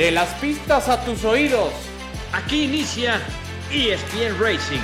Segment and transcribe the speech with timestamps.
[0.00, 1.74] De las pistas a tus oídos.
[2.32, 3.20] Aquí inicia
[3.70, 4.80] ESPN Racing.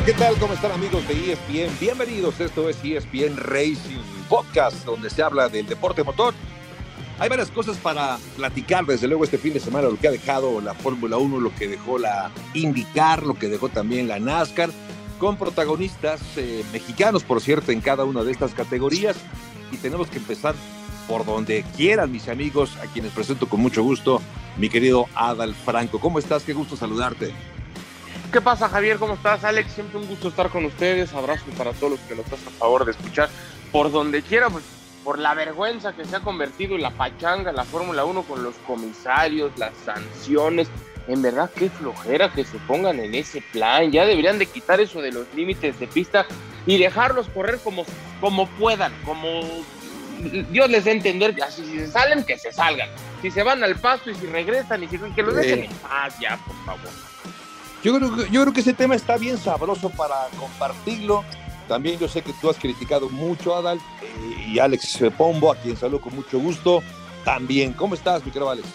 [0.00, 0.34] Hola, ¿qué tal?
[0.38, 1.78] ¿Cómo están amigos de ESPN?
[1.78, 4.00] Bienvenidos, esto es ESPN Racing
[4.30, 6.32] Podcast, donde se habla del deporte motor.
[7.18, 10.62] Hay varias cosas para platicar, desde luego, este fin de semana, lo que ha dejado
[10.62, 14.70] la Fórmula 1, lo que dejó la IndyCar, lo que dejó también la NASCAR,
[15.18, 19.18] con protagonistas eh, mexicanos, por cierto, en cada una de estas categorías.
[19.70, 20.54] Y tenemos que empezar
[21.08, 24.22] por donde quieran, mis amigos, a quienes presento con mucho gusto,
[24.56, 26.00] mi querido Adal Franco.
[26.00, 26.42] ¿Cómo estás?
[26.44, 27.34] Qué gusto saludarte.
[28.32, 28.98] ¿Qué pasa, Javier?
[28.98, 29.72] ¿Cómo estás, Alex?
[29.72, 31.12] Siempre un gusto estar con ustedes.
[31.14, 33.28] Abrazo para todos los que nos estás a favor de escuchar
[33.72, 34.64] por donde quiera, pues,
[35.02, 38.54] por la vergüenza que se ha convertido en la pachanga, la Fórmula 1 con los
[38.68, 40.68] comisarios, las sanciones.
[41.08, 43.90] En verdad, qué flojera que se pongan en ese plan.
[43.90, 46.24] Ya deberían de quitar eso de los límites de pista
[46.66, 47.84] y dejarlos correr como,
[48.20, 49.42] como puedan, como
[50.50, 51.36] Dios les dé a entender.
[51.42, 52.90] Así, si se salen, que se salgan.
[53.22, 56.14] Si se van al pasto y si regresan y si que los dejen en paz
[56.20, 57.09] ya, por favor.
[57.82, 61.24] Yo creo, que, yo creo que ese tema está bien sabroso para compartirlo.
[61.66, 65.56] También yo sé que tú has criticado mucho a Adal eh, y Alex Pombo, a
[65.56, 66.82] quien saludo con mucho gusto.
[67.24, 68.68] También, ¿cómo estás, mi querido Alex?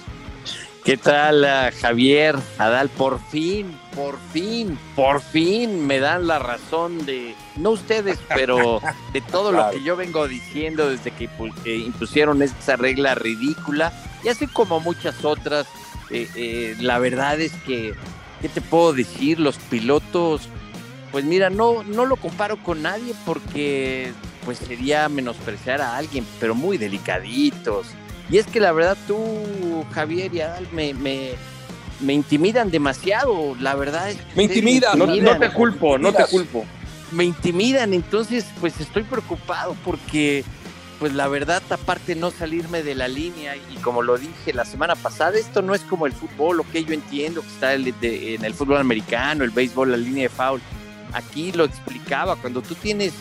[0.86, 2.36] ¿Qué tal, uh, Javier?
[2.60, 8.80] Adal, por fin, por fin, por fin me dan la razón de, no ustedes, pero
[9.12, 9.66] de todo claro.
[9.66, 11.28] lo que yo vengo diciendo desde que
[11.66, 13.92] impusieron esa regla ridícula,
[14.24, 15.66] y así como muchas otras,
[16.12, 17.96] eh, eh, la verdad es que
[18.42, 19.40] ¿qué te puedo decir?
[19.40, 20.50] Los pilotos,
[21.12, 24.12] pues mira, no, no lo comparo con nadie porque
[24.44, 27.88] pues sería menospreciar a alguien, pero muy delicaditos.
[28.30, 29.18] Y es que la verdad tú,
[29.92, 31.32] Javier y Adal, me, me,
[32.00, 36.26] me intimidan demasiado, la verdad es que Me intimidan, no, no, te culpo, no te
[36.26, 36.66] culpo.
[37.12, 40.44] Me intimidan, entonces pues estoy preocupado porque
[41.00, 44.96] pues la verdad, aparte no salirme de la línea y como lo dije la semana
[44.96, 48.54] pasada, esto no es como el fútbol, lo que yo entiendo que está en el
[48.54, 50.62] fútbol americano, el béisbol, la línea de foul.
[51.14, 53.14] Aquí lo explicaba, cuando tú tienes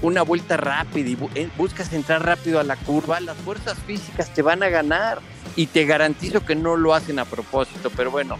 [0.00, 4.42] una vuelta rápida y bu buscas entrar rápido a la curva, las fuerzas físicas te
[4.42, 5.20] van a ganar
[5.56, 8.38] y te garantizo que no lo hacen a propósito, pero bueno,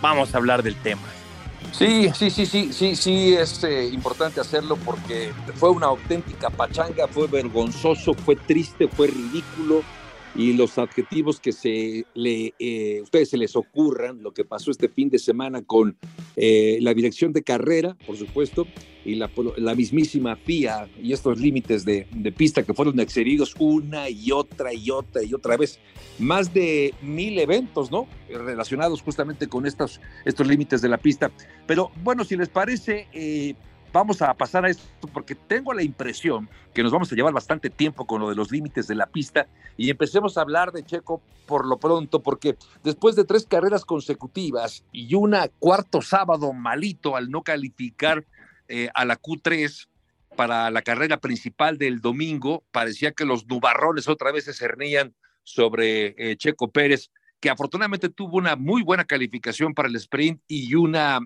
[0.00, 1.02] vamos a hablar del tema.
[1.76, 7.08] Sí, sí, sí, sí, sí, sí, es eh, importante hacerlo porque fue una auténtica pachanga,
[7.08, 9.82] fue vergonzoso, fue triste, fue ridículo
[10.36, 14.88] y los adjetivos que se le, eh, ustedes se les ocurran, lo que pasó este
[14.88, 15.96] fin de semana con
[16.36, 18.66] eh, la dirección de carrera, por supuesto,
[19.04, 24.32] y la, mismísima FIA y estos límites de, de, pista que fueron excedidos una y
[24.32, 25.78] otra y otra y otra vez.
[26.18, 28.08] Más de mil eventos, ¿no?
[28.30, 31.30] Relacionados justamente con estos, estos límites de la pista.
[31.66, 33.54] Pero bueno, si les parece, eh,
[33.94, 37.70] vamos a pasar a esto porque tengo la impresión que nos vamos a llevar bastante
[37.70, 39.46] tiempo con lo de los límites de la pista
[39.76, 44.84] y empecemos a hablar de Checo por lo pronto porque después de tres carreras consecutivas
[44.90, 48.24] y una cuarto sábado malito al no calificar
[48.66, 49.86] eh, a la Q3
[50.36, 56.16] para la carrera principal del domingo, parecía que los nubarrones otra vez se cernían sobre
[56.18, 61.20] eh, Checo Pérez, que afortunadamente tuvo una muy buena calificación para el sprint y una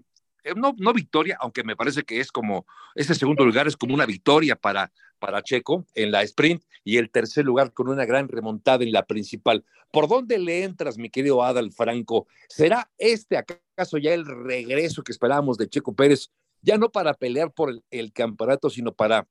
[0.56, 4.06] no, no victoria, aunque me parece que es como, ese segundo lugar es como una
[4.06, 8.84] victoria para, para Checo en la sprint y el tercer lugar con una gran remontada
[8.84, 9.64] en la principal.
[9.90, 12.26] ¿Por dónde le entras, mi querido Adal Franco?
[12.48, 16.30] ¿Será este acaso ya el regreso que esperábamos de Checo Pérez,
[16.62, 19.26] ya no para pelear por el campeonato, sino para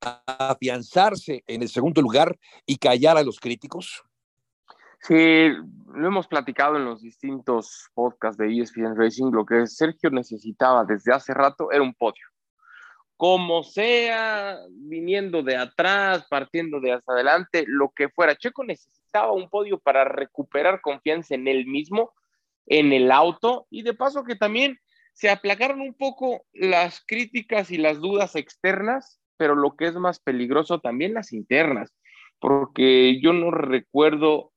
[0.00, 4.02] afianzarse en el segundo lugar y callar a los críticos?
[5.02, 5.48] Sí,
[5.94, 9.30] lo hemos platicado en los distintos podcasts de ESPN Racing.
[9.32, 12.26] Lo que Sergio necesitaba desde hace rato era un podio.
[13.16, 18.36] Como sea, viniendo de atrás, partiendo de hacia adelante, lo que fuera.
[18.36, 22.12] Checo necesitaba un podio para recuperar confianza en él mismo,
[22.66, 24.78] en el auto, y de paso que también
[25.14, 30.20] se aplacaron un poco las críticas y las dudas externas, pero lo que es más
[30.20, 31.94] peligroso también las internas,
[32.38, 34.52] porque yo no recuerdo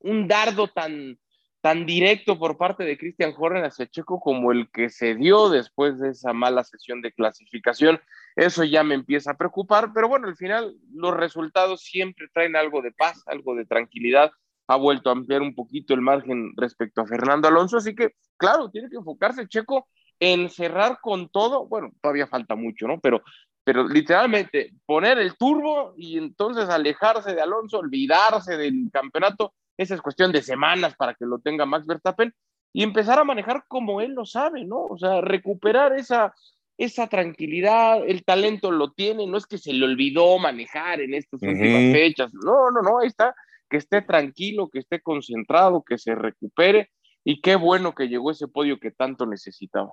[0.00, 1.18] un dardo tan,
[1.60, 5.98] tan directo por parte de Christian Horner hacia Checo como el que se dio después
[5.98, 8.00] de esa mala sesión de clasificación.
[8.36, 12.82] Eso ya me empieza a preocupar, pero bueno, al final los resultados siempre traen algo
[12.82, 14.30] de paz, algo de tranquilidad.
[14.68, 18.70] Ha vuelto a ampliar un poquito el margen respecto a Fernando Alonso, así que, claro,
[18.70, 19.88] tiene que enfocarse Checo
[20.20, 21.66] en cerrar con todo.
[21.66, 23.00] Bueno, todavía falta mucho, ¿no?
[23.00, 23.22] Pero
[23.68, 30.02] pero literalmente poner el turbo y entonces alejarse de Alonso, olvidarse del campeonato, esa es
[30.02, 32.34] cuestión de semanas para que lo tenga Max Verstappen
[32.72, 34.84] y empezar a manejar como él lo sabe, ¿no?
[34.84, 36.34] O sea, recuperar esa,
[36.76, 41.40] esa tranquilidad, el talento lo tiene, no es que se le olvidó manejar en estas
[41.40, 43.34] últimas fechas, no, no, no, ahí está,
[43.70, 46.90] que esté tranquilo, que esté concentrado, que se recupere
[47.24, 49.92] y qué bueno que llegó ese podio que tanto necesitaba.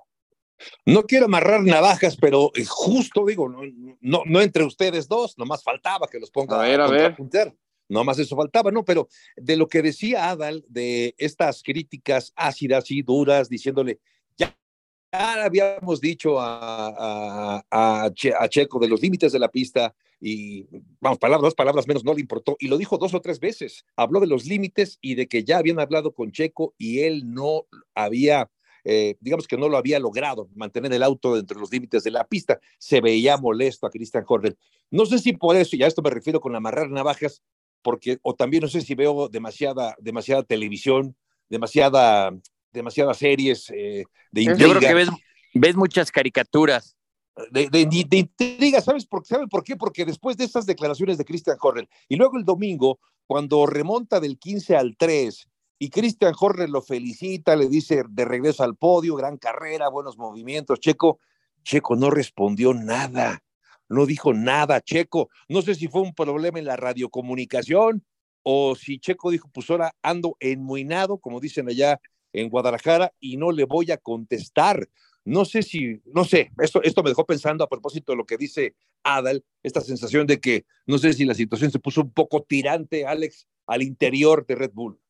[0.84, 3.60] No quiero amarrar navajas, pero eh, justo digo, no,
[4.00, 7.14] no, entre ustedes dos, nomás faltaba que los ponga a ver, a, ver.
[7.88, 8.84] No más eso faltaba, ¿no?
[8.84, 14.00] Pero de lo que decía Adal, de estas críticas ácidas y duras, diciéndole,
[14.36, 14.56] ya,
[15.12, 18.10] habíamos dicho a, a,
[18.48, 20.66] Checo de los límites de la pista y,
[21.00, 22.56] vamos, palabras, dos palabras menos, no le importó.
[22.58, 23.84] Y lo dijo dos o tres veces.
[23.96, 27.66] Habló de los límites y de que ya habían hablado con Checo y él no
[27.94, 28.50] había
[28.88, 32.24] eh, digamos que no lo había logrado mantener el auto entre los límites de la
[32.24, 32.60] pista.
[32.78, 34.56] Se veía molesto a Christian Horner.
[34.92, 37.42] No sé si por eso, y a esto me refiero con amarrar navajas,
[37.86, 41.14] porque, o también no sé si veo demasiada, demasiada televisión,
[41.48, 42.36] demasiada,
[42.72, 44.02] demasiadas series eh,
[44.32, 44.58] de intriga.
[44.58, 45.08] Yo creo que ves,
[45.54, 46.96] ves muchas caricaturas.
[47.52, 49.76] De, de, de, intriga, ¿sabes por, ¿saben por qué?
[49.76, 54.36] Porque después de estas declaraciones de Christian Horner, y luego el domingo, cuando remonta del
[54.36, 55.46] 15 al 3,
[55.78, 60.80] y Christian Horner lo felicita, le dice de regreso al podio, gran carrera, buenos movimientos.
[60.80, 61.20] Checo,
[61.62, 63.44] Checo no respondió nada,
[63.88, 65.30] no dijo nada, Checo.
[65.48, 68.04] No sé si fue un problema en la radiocomunicación
[68.42, 72.00] o si Checo dijo, pues ahora ando enmuinado, como dicen allá
[72.32, 74.88] en Guadalajara, y no le voy a contestar.
[75.24, 78.36] No sé si, no sé, esto, esto me dejó pensando a propósito de lo que
[78.36, 82.44] dice Adal, esta sensación de que no sé si la situación se puso un poco
[82.44, 85.00] tirante, Alex, al interior de Red Bull.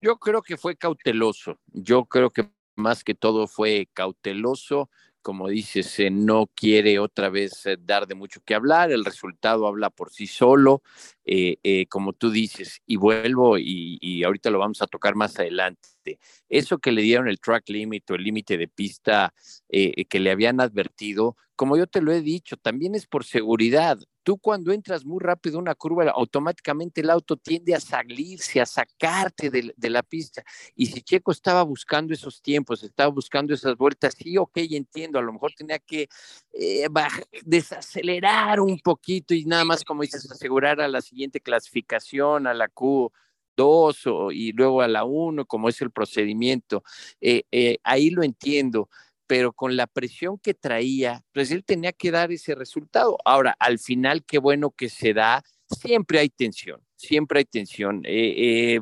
[0.00, 1.58] Yo creo que fue cauteloso.
[1.72, 4.88] Yo creo que más que todo fue cauteloso.
[5.26, 8.92] Como dices, no quiere otra vez eh, dar de mucho que hablar.
[8.92, 10.84] El resultado habla por sí solo.
[11.24, 15.36] Eh, eh, como tú dices, y vuelvo, y, y, ahorita lo vamos a tocar más
[15.40, 16.20] adelante.
[16.48, 19.34] Eso que le dieron el track limit o el límite de pista
[19.68, 24.38] que le habían advertido, como yo te lo he dicho, también es por seguridad tú
[24.38, 29.88] cuando entras muy rápido una curva, automáticamente el auto tiende a salirse, a sacarte de,
[29.88, 30.42] la pista.
[30.74, 35.22] Y si Checo estaba buscando esos tiempos, estaba buscando esas vueltas, sí, ok, entiendo, a
[35.22, 36.08] lo mejor tenía que
[36.52, 36.88] eh,
[37.44, 42.66] desacelerar un poquito y nada más, como dices, asegurar a la siguiente clasificación, a la
[42.66, 43.12] Q.
[43.56, 46.84] 2 y luego a la 1, como es el procedimiento.
[47.22, 48.90] Eh, eh, ahí lo entiendo,
[49.26, 53.18] pero con la presión que traía, pues él tenía que dar ese resultado.
[53.24, 58.02] Ahora, al final, qué bueno que se da, siempre hay tensión, siempre hay tensión.
[58.04, 58.80] Eh, eh,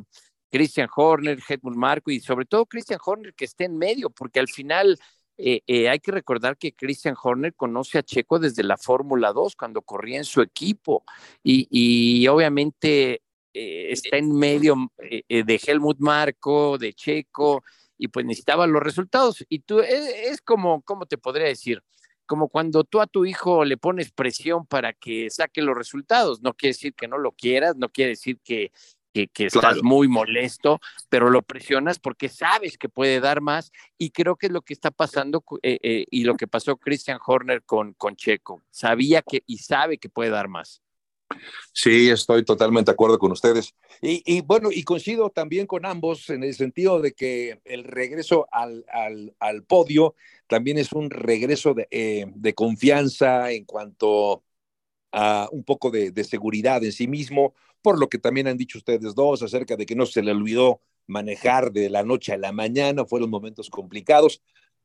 [0.50, 4.48] Christian Horner, Helmut Marco y sobre todo Christian Horner que esté en medio, porque al
[4.48, 4.98] final
[5.36, 9.82] eh, hay que recordar que Christian Horner conoce a Checo desde la Fórmula 2 cuando
[9.82, 11.04] corría en su equipo
[11.42, 17.62] y, y obviamente está en medio de Helmut Marco, de Checo
[17.98, 19.44] y pues necesitaba los resultados.
[19.48, 21.82] Y tú, e, es, como, ¿cómo te podría decir?
[22.26, 26.42] Como cuando tú a tu hijo le pones presión para que saque los resultados.
[26.42, 28.72] No quiere decir que no lo quieras, no quiere decir que,
[29.12, 34.36] que, estás muy molesto, pero lo presionas porque sabes que puede dar más y creo
[34.36, 37.92] que es lo que está pasando eh, eh, y lo que pasó Christian Horner con,
[37.94, 38.62] con Checo.
[38.70, 40.83] Sabía que y sabe que puede dar más.
[41.72, 43.74] Sí, estoy totalmente de acuerdo con ustedes.
[44.00, 48.84] Y, bueno, y coincido también con ambos en el sentido de que el regreso al,
[49.38, 50.14] al, podio
[50.46, 54.44] también es un regreso de, eh, de, confianza en cuanto
[55.12, 58.78] a un poco de, de, seguridad en sí mismo, por lo que también han dicho
[58.78, 62.52] ustedes dos acerca de que no se le olvidó manejar de la noche a la
[62.52, 64.42] mañana, fueron momentos complicados.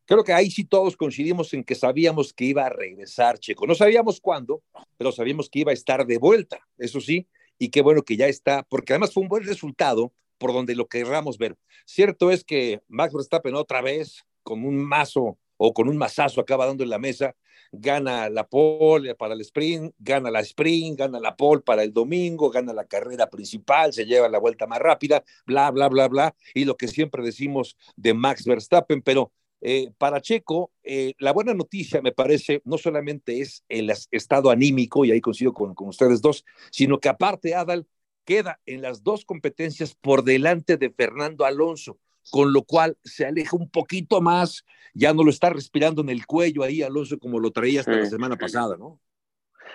[0.10, 3.68] Creo que ahí sí todos coincidimos en que sabíamos que iba a regresar Checo.
[3.68, 4.64] No sabíamos cuándo,
[4.98, 7.28] pero sabíamos que iba a estar de vuelta, eso sí,
[7.60, 10.88] y qué bueno que ya está, porque además fue un buen resultado por donde lo
[10.88, 11.56] querramos ver.
[11.86, 16.66] Cierto es que Max Verstappen otra vez, con un mazo o con un mazazo acaba
[16.66, 17.36] dando en la mesa,
[17.72, 22.50] gana la pole para el sprint, gana la sprint, gana la pole para el domingo,
[22.50, 26.66] gana la carrera principal, se lleva la vuelta más rápida, bla, bla, bla, bla, y
[26.66, 32.02] lo que siempre decimos de Max Verstappen, pero eh, para Checo, eh, la buena noticia,
[32.02, 36.46] me parece, no solamente es el estado anímico, y ahí coincido con, con ustedes dos,
[36.72, 37.88] sino que aparte Adal
[38.26, 41.98] queda en las dos competencias por delante de Fernando Alonso,
[42.32, 46.26] con lo cual se aleja un poquito más, ya no lo está respirando en el
[46.26, 49.00] cuello ahí Alonso como lo traía hasta la semana pasada, ¿no?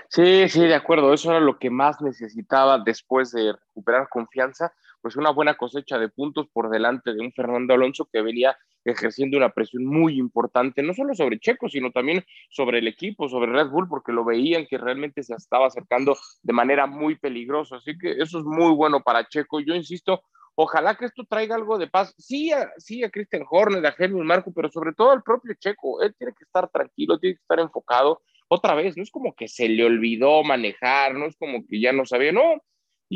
[0.09, 5.17] Sí, sí, de acuerdo, eso era lo que más necesitaba después de recuperar confianza, pues
[5.17, 9.51] una buena cosecha de puntos por delante de un Fernando Alonso que venía ejerciendo una
[9.51, 13.89] presión muy importante, no solo sobre Checo, sino también sobre el equipo, sobre Red Bull,
[13.89, 17.77] porque lo veían que realmente se estaba acercando de manera muy peligrosa.
[17.77, 19.61] Así que eso es muy bueno para Checo.
[19.61, 20.23] Yo insisto,
[20.55, 22.15] ojalá que esto traiga algo de paz.
[22.19, 26.03] Sí a, sí a Christian Horner, a Helmut Marco, pero sobre todo al propio Checo.
[26.03, 28.23] Él tiene que estar tranquilo, tiene que estar enfocado.
[28.49, 31.93] Otra vez, no es como que se le olvidó manejar, no es como que ya
[31.93, 32.63] no sabía, no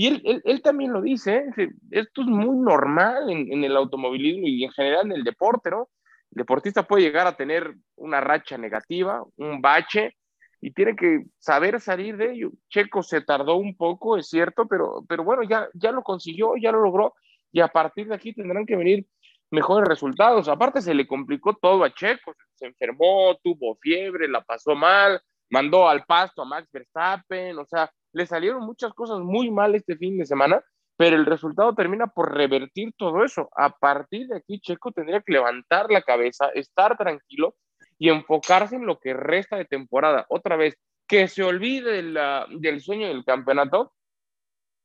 [0.01, 0.07] y
[0.45, 1.71] él, también lo dice, ¿eh?
[1.91, 5.89] esto es muy normal en, en, el automovilismo y en general en el deporte, ¿no?
[6.31, 10.15] El deportista puede llegar a tener una racha negativa, un bache,
[10.61, 12.53] y tiene que saber salir de ello.
[12.69, 16.71] Checo se tardó un poco, es cierto, pero, pero bueno, ya, ya lo consiguió, ya
[16.71, 17.15] lo logró,
[17.51, 19.05] y a partir de aquí tendrán que venir
[19.51, 20.47] mejores resultados.
[20.47, 25.89] Aparte se le complicó todo a Checo, se enfermó, tuvo fiebre, la pasó mal, mandó
[25.89, 30.19] al pasto a Max Verstappen, o sea, le salieron muchas cosas muy mal este fin
[30.19, 30.61] de semana,
[30.97, 33.49] pero el resultado termina por revertir todo eso.
[33.57, 37.55] A partir de aquí, Checo tendría que levantar la cabeza, estar tranquilo
[37.97, 40.27] y enfocarse en lo que resta de temporada.
[40.31, 43.93] Otra vez, que se olvide la, del sueño del campeonato.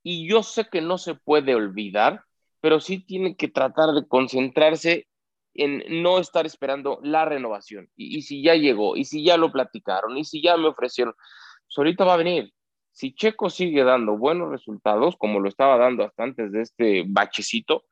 [0.04, 2.22] Y yo sé que no se puede olvidar,
[2.62, 5.08] pero sí tiene que tratar de concentrarse
[5.56, 7.90] en no estar esperando la renovación.
[7.96, 11.16] Y, y si ya llegó, y si ya lo platicaron, y si ya me ofrecieron,
[11.16, 12.54] pues ahorita va a venir
[12.94, 17.84] si Checo sigue dando buenos resultados, como lo estaba dando hasta antes de este bachecito,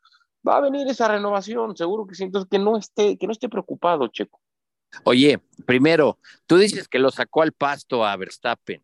[0.48, 3.50] va a venir esa renovación, seguro que sí, entonces que no esté, que no esté
[3.50, 4.40] preocupado, Checo.
[5.04, 8.84] Oye, primero, tú dices que lo sacó al pasto a Verstappen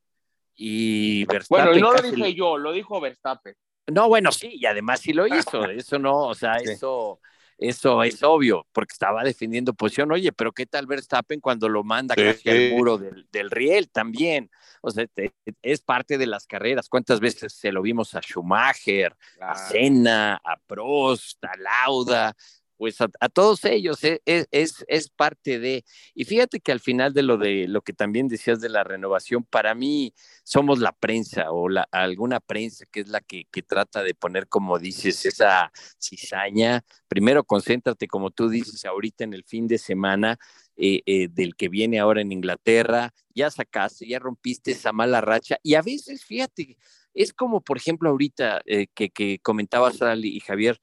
[0.55, 1.65] y Verstappen.
[1.65, 3.55] Bueno, no lo dije yo, lo dijo Verstappen.
[3.87, 7.19] No, bueno, sí, y además sí lo hizo, eso no, o sea, eso
[7.57, 10.11] eso es obvio, porque estaba defendiendo posición.
[10.11, 14.51] Oye, pero ¿qué tal Verstappen cuando lo manda casi al muro del, del, riel también?
[14.81, 15.33] O sea, te,
[15.63, 16.87] es parte de las carreras.
[16.87, 19.53] ¿Cuántas veces se lo vimos a Schumacher, claro.
[19.53, 22.35] a Senna, a Prost, a Lauda?
[22.77, 27.23] Pues a, todos ellos es, es, es, parte de, y fíjate que al final de
[27.23, 31.69] lo de lo que también decías de la renovación, para mí somos la prensa o
[31.69, 36.85] la, alguna prensa que es la que, trata de poner, como dices, esa cizaña.
[37.07, 40.37] Primero concéntrate, como tú dices, ahorita en el fin de semana,
[40.77, 45.57] eh, eh, del que viene ahora en Inglaterra, ya sacaste, ya rompiste esa mala racha,
[45.63, 46.77] y a veces, fíjate,
[47.15, 50.79] es como, por ejemplo, ahorita eh, que, que comentabas, Ali y Javier,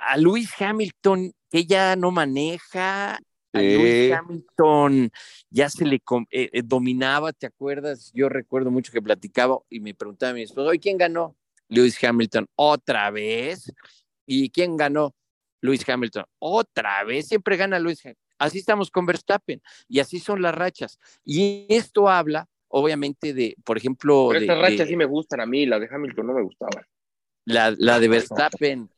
[0.00, 3.18] a Luis Hamilton, que ya no maneja,
[3.52, 5.10] a Luis Hamilton
[5.50, 5.96] ya se le
[6.30, 8.10] eh, eh, dominaba, ¿te acuerdas?
[8.14, 11.36] Yo recuerdo mucho que platicaba y me preguntaba a mi esposo, ¿y quién ganó?
[11.68, 13.72] Luis Hamilton, otra vez.
[14.26, 15.14] ¿Y quién ganó?
[15.60, 17.28] Luis Hamilton, otra vez.
[17.28, 18.24] Siempre gana Luis Hamilton.
[18.38, 20.98] Así estamos con Verstappen y así son las rachas.
[21.24, 24.28] Y esto habla, obviamente, de, por ejemplo.
[24.28, 26.84] Pero estas rachas de, sí me gustan a mí, la de Hamilton no me gustaban.
[27.44, 28.88] La, la de Verstappen.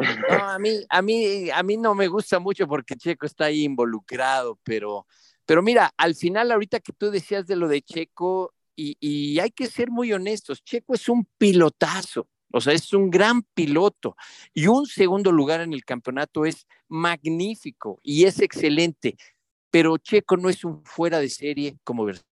[0.00, 3.64] No, a mí, a mí, a mí no me gusta mucho porque Checo está ahí
[3.64, 5.06] involucrado, pero,
[5.44, 9.66] pero mira, al final, ahorita que tú decías de lo de Checo, y, hay que
[9.66, 14.16] ser muy honestos, Checo es un pilotazo, o sea, es un gran piloto
[14.54, 19.16] y un segundo lugar en el campeonato es magnífico y es excelente,
[19.70, 22.29] pero Checo no es un fuera de serie como Verstappen,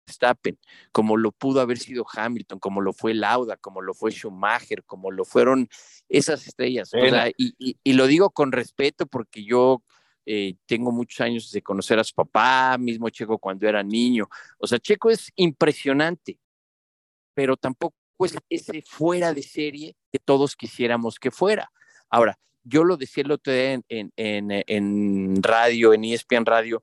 [0.92, 5.12] como lo pudo haber sido Hamilton, como lo fue Lauda, como lo fue Schumacher, como
[5.12, 5.70] lo fueron
[6.10, 6.94] esas estrellas.
[6.94, 9.84] O sea, y, y, y, lo digo con respeto porque yo
[10.26, 14.30] eh, tengo muchos años de conocer a su papá, mismo Checo cuando era niño.
[14.60, 16.40] O sea, Checo es impresionante,
[17.34, 21.72] pero tampoco es ese fuera de serie que todos quisiéramos que fuera.
[22.10, 26.82] Ahora, yo lo decía el otro día en, en, en, en radio, en ESPN Radio,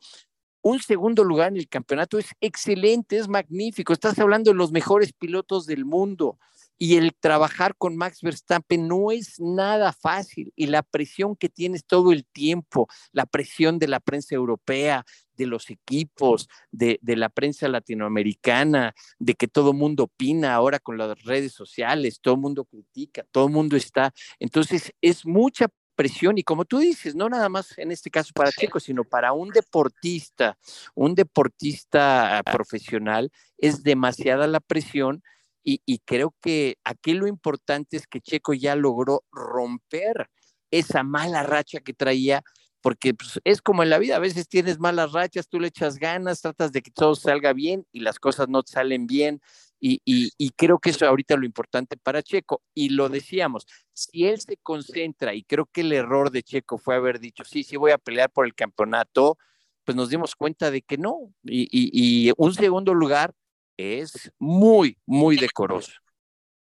[0.62, 3.92] un segundo lugar en el campeonato es excelente, es magnífico.
[3.92, 6.38] Estás hablando de los mejores pilotos del mundo
[6.78, 11.84] y el trabajar con Max Verstappen no es nada fácil y la presión que tienes
[11.84, 17.68] todo el tiempo, la presión de la prensa europea, de los equipos, de, la prensa
[17.68, 23.48] latinoamericana, de que todo mundo opina ahora con las redes sociales, todo mundo critica, todo
[23.48, 24.12] mundo está.
[24.38, 28.52] Entonces es mucha presión y como tú dices, no nada más en este caso para
[28.52, 30.56] Checo, sino para un deportista,
[30.94, 35.24] un deportista profesional, es demasiada la presión
[35.64, 40.30] y, y, creo que aquí lo importante es que Checo ya logró romper
[40.70, 42.44] esa mala racha que traía,
[42.80, 45.98] porque pues, es como en la vida, a veces tienes malas rachas, tú le echas
[45.98, 49.42] ganas, tratas de que todo salga bien y las cosas no salen bien,
[49.80, 52.62] y, y, y, creo que eso ahorita es lo importante para Checo.
[52.74, 56.96] Y lo decíamos, si él se concentra, y creo que el error de Checo fue
[56.96, 59.38] haber dicho, sí, sí voy a pelear por el campeonato,
[59.84, 61.32] pues nos dimos cuenta de que no.
[61.44, 63.34] Y, y un segundo lugar
[63.76, 65.92] es muy, muy decoroso.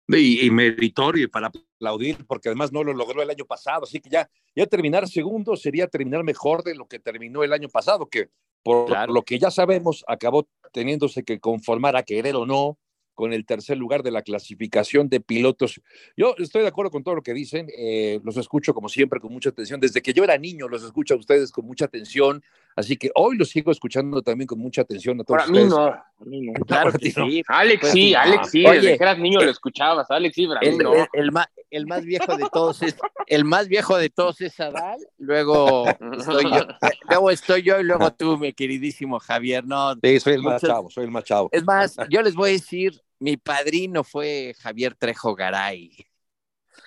[0.09, 4.29] Y, meritorio para aplaudir, porque además no lo logró el año pasado, así que ya,
[4.55, 8.29] ya terminar segundo sería terminar mejor de lo que terminó el año pasado, que
[8.63, 12.79] por lo que ya sabemos acabó teniéndose que conformar a querer o no
[13.15, 15.81] con el tercer lugar de la clasificación de pilotos.
[16.17, 19.33] Yo estoy de acuerdo con todo lo que dicen, eh, los escucho como siempre con
[19.33, 19.81] mucha atención.
[19.81, 22.43] Desde que yo era niño los escucho a ustedes con mucha atención,
[22.77, 25.95] así que hoy los sigo escuchando también con mucha atención a todos Para mí no.
[26.25, 26.53] Mí no.
[26.65, 27.43] Claro que sí.
[27.47, 30.93] Alex pues sí, Alex sí, desde que eras niño lo escuchabas, Alex sí, el, no.
[31.13, 34.99] el, más, el, más, viejo de todos es el más viejo de todos es Adal,
[35.25, 36.67] luego estoy yo,
[37.09, 39.65] luego estoy yo y luego tú, mi queridísimo Javier.
[39.65, 41.49] No, sí, soy el más chavo, soy el más chavo.
[41.53, 46.07] Es más, yo les voy a decir mi padrino fue Javier Trejo Garay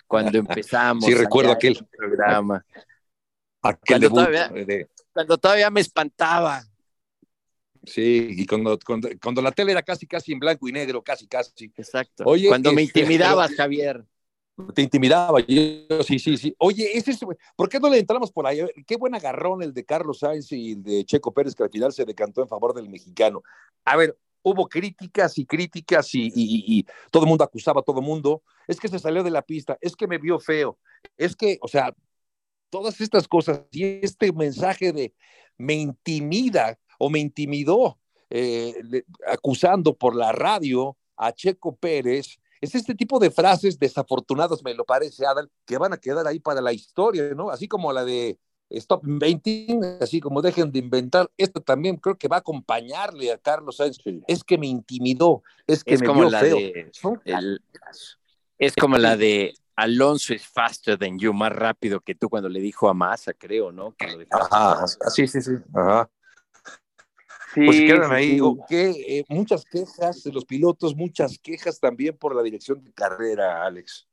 [0.07, 1.05] cuando empezamos.
[1.05, 2.65] Sí, recuerdo aquel programa.
[3.61, 4.51] Aquel cuando, todavía,
[5.13, 6.63] cuando todavía me espantaba.
[7.83, 8.77] Sí, y cuando,
[9.21, 11.71] cuando, la tele era casi, casi en blanco y negro, casi, casi.
[11.75, 12.23] Exacto.
[12.25, 14.03] Oye, cuando me este, intimidabas, Javier.
[14.73, 16.55] Te intimidaba, yo, sí, sí, sí.
[16.57, 17.15] Oye, ese,
[17.55, 18.61] ¿por qué no le entramos por ahí?
[18.87, 21.93] Qué buen agarrón el de Carlos Sainz y el de Checo Pérez, que al final
[21.93, 23.43] se decantó en favor del mexicano.
[23.85, 28.41] A ver, hubo críticas y críticas y, todo el mundo acusaba a todo el mundo.
[28.67, 30.79] Es que se salió de la pista, es que me vio feo,
[31.17, 31.93] es que, o sea,
[32.69, 35.13] todas estas cosas y este mensaje de
[35.57, 37.99] me intimida o me intimidó
[38.29, 38.73] eh,
[39.27, 42.39] acusando por la radio a Checo Pérez.
[42.61, 46.39] Es este tipo de frases desafortunadas, me lo parece, Adal, que van a quedar ahí
[46.39, 47.49] para la historia, ¿no?
[47.49, 48.37] Así como la de
[48.69, 51.29] Stop Inventing, así como dejen de inventar.
[51.37, 53.97] Esto también creo que va a acompañarle a Carlos Sainz.
[54.27, 56.57] Es que me intimidó, es que me como la feo.
[56.57, 56.91] De,
[58.57, 62.59] es como la de Alonso es faster than you, más rápido que tú cuando le
[62.59, 63.95] dijo a Massa, creo, ¿no?
[64.31, 65.51] Ajá, sí, sí, sí.
[65.73, 66.09] Ajá.
[67.57, 72.35] Sí, pues quedan ahí, que, eh, muchas quejas de los pilotos, muchas quejas también por
[72.35, 74.07] la dirección de carrera, Alex.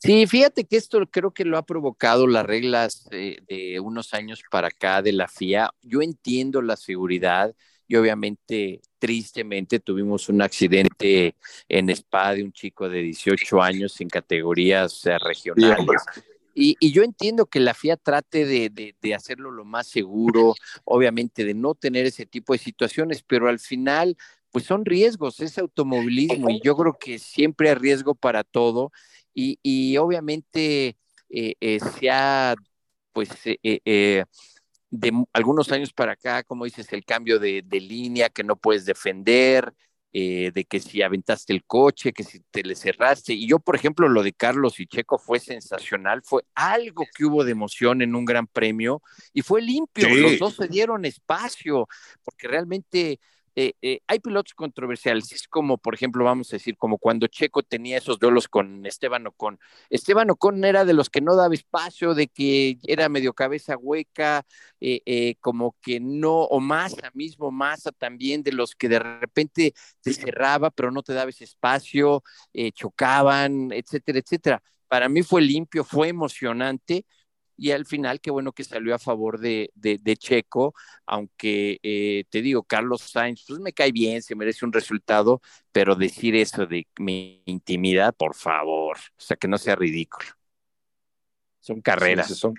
[0.00, 4.66] Sí, fíjate que esto creo que lo ha provocado las reglas de, unos años para
[4.66, 5.70] acá de la FIA.
[5.82, 7.54] Yo entiendo la seguridad
[7.86, 11.36] y obviamente, tristemente, tuvimos un accidente
[11.68, 16.02] en Spa de un chico de 18 años en categorías eh, regionales.
[16.54, 21.54] Y, yo entiendo que la FIA trate de, de, hacerlo lo más seguro, obviamente de
[21.54, 24.16] no tener ese tipo de situaciones, pero al final,
[24.50, 28.92] pues son riesgos, es automovilismo y yo creo que siempre hay riesgo para todo
[29.34, 30.96] y, obviamente
[31.30, 32.54] eh, eh, se ha,
[33.12, 34.24] pues, eh,
[34.90, 39.72] de algunos años para acá, como dices, el cambio de, línea que no puedes defender,
[40.12, 43.32] de que si aventaste el coche, que si te le cerraste.
[43.32, 47.44] Y yo, por ejemplo, lo de Carlos y Checo fue sensacional, fue algo que hubo
[47.44, 51.88] de emoción en un gran premio y fue limpio, los dos se dieron espacio,
[52.22, 53.20] porque realmente
[53.54, 57.62] eh, eh, hay pilotos controversiales, es como, por ejemplo, vamos a decir, como cuando Checo
[57.62, 59.58] tenía esos duelos con Esteban Ocon.
[59.90, 64.44] Esteban Ocon era de los que no daba espacio, de que era medio cabeza hueca,
[64.80, 70.12] eh, como que no, o Massa mismo, Massa también, de los que de repente te
[70.14, 72.22] cerraba, pero no te daba ese espacio,
[72.74, 74.62] chocaban, etcétera, etcétera.
[74.88, 77.04] Para mí fue limpio, fue emocionante
[77.56, 80.74] y al final qué bueno que salió a favor de, de, Checo,
[81.06, 85.94] aunque eh, te digo, Carlos Sainz, pues me cae bien, se merece un resultado, pero
[85.94, 90.28] decir eso de mi intimidad, por favor, o sea, que no sea ridículo.
[91.60, 92.36] Son carreras.
[92.36, 92.54] son,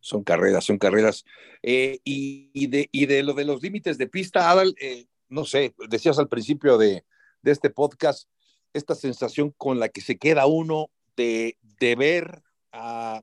[0.00, 1.24] son carreras, son carreras.
[1.62, 5.74] Eh, y, de, y de lo de los límites de pista, Adal, eh, no sé,
[5.88, 7.04] decías al principio de,
[7.40, 8.28] de este podcast,
[8.74, 12.42] esta sensación con la que se queda uno de, de ver
[12.72, 13.22] a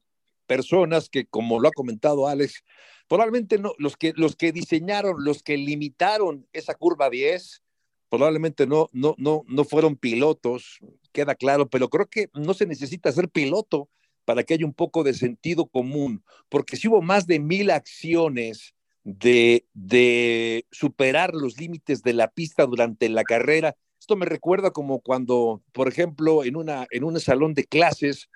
[0.52, 2.66] personas que, como lo ha comentado Alex,
[3.08, 7.64] probablemente no, los que, los que diseñaron, los que limitaron esa curva 10,
[8.10, 10.80] probablemente no, no, no, no fueron pilotos,
[11.14, 13.88] queda claro, pero creo que no se necesita ser piloto
[14.26, 18.76] para que haya un poco de sentido común, porque si hubo más de mil acciones
[19.06, 25.00] de, de superar los límites de la pista durante la carrera, esto me recuerda como
[25.00, 28.28] cuando, por ejemplo, en, una, en un salón de clases,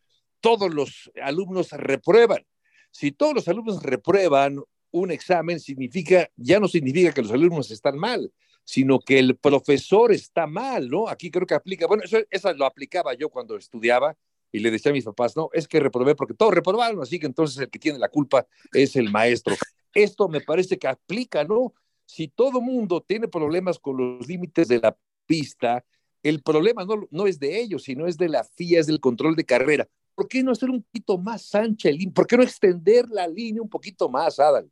[0.42, 2.46] todos los alumnos reprueban.
[2.92, 7.98] Si todos los alumnos reprueban un examen, significa, ya no significa que los alumnos están
[7.98, 8.32] mal,
[8.64, 11.08] sino que el profesor está mal, ¿no?
[11.08, 14.16] Aquí creo que aplica, bueno, eso, lo aplicaba yo cuando estudiaba
[14.52, 17.26] y le decía a mis papás, no, es que reprobé porque todos reprobaron, así que
[17.26, 19.56] entonces el que tiene la culpa es el maestro.
[19.94, 21.74] Esto me parece que aplica, ¿no?
[22.06, 25.84] Si todo mundo tiene problemas con los límites de la pista,
[26.24, 29.36] el problema no, no es de ellos, sino es de la FIA, es del control
[29.36, 29.88] de carrera.
[30.16, 33.62] ¿Por qué no hacer un poquito más ancha el ¿Por qué no extender la línea
[33.62, 34.70] un poquito más, Adal?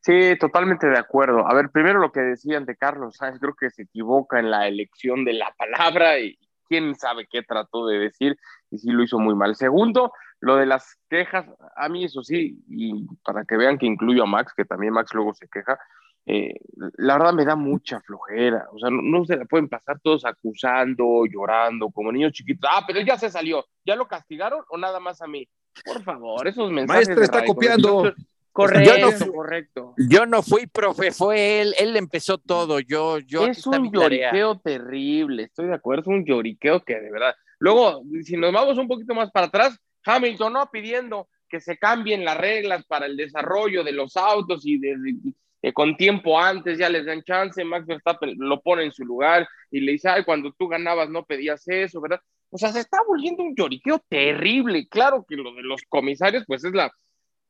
[0.00, 1.46] Sí, totalmente de acuerdo.
[1.46, 4.66] A ver, primero lo que decían de Carlos Sainz, creo que se equivoca en la
[4.68, 8.38] elección de la palabra y quién sabe qué trató de decir
[8.70, 9.56] y sí lo hizo muy mal.
[9.56, 14.22] Segundo, lo de las quejas, a mí eso sí, y para que vean que incluyo
[14.22, 15.78] a Max, que también Max luego se queja,
[16.30, 16.60] eh,
[16.98, 21.24] la verdad me da mucha flojera, o sea, no, se la pueden pasar todos acusando,
[21.24, 25.22] llorando, como niños chiquitos, ah, pero ya se salió, ¿ya lo castigaron o nada más
[25.22, 25.48] a mí?
[25.86, 27.08] Por favor, esos mensajes.
[27.08, 28.12] Maestro está copiando.
[28.52, 29.94] Correcto, yo no, correcto.
[29.96, 33.46] Yo no fui profe, fue él, él empezó todo, yo, yo.
[33.46, 37.34] Es un lloriqueo terrible, estoy de acuerdo, es un lloriqueo que de verdad.
[37.58, 42.24] Luego, si nos vamos un poquito más para atrás, Hamilton no pidiendo que se cambien
[42.24, 44.94] las reglas para el desarrollo de los autos y de,
[45.74, 49.80] con tiempo antes ya les dan chance, Max Verstappen lo pone en su lugar y
[49.80, 52.20] le dice, ay, cuando tú ganabas no pedías eso, ¿verdad?
[52.50, 54.86] O sea, se está volviendo un lloriqueo terrible.
[54.88, 56.90] Claro que lo de los comisarios, pues es la,